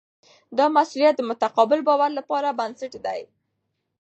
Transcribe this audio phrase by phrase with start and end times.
[0.57, 3.21] دا مسؤلیت د متقابل باور لپاره بنسټ دی.